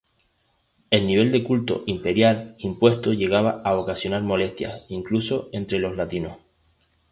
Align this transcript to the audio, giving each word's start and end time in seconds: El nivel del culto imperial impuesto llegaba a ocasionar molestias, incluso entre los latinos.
El 0.89 1.05
nivel 1.05 1.31
del 1.31 1.43
culto 1.43 1.83
imperial 1.85 2.55
impuesto 2.57 3.13
llegaba 3.13 3.61
a 3.63 3.75
ocasionar 3.75 4.23
molestias, 4.23 4.83
incluso 4.89 5.49
entre 5.51 5.77
los 5.77 5.95
latinos. 5.95 6.39